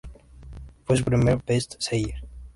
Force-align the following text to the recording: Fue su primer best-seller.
Fue 0.85 0.97
su 0.97 1.03
primer 1.03 1.43
best-seller. 1.45 2.27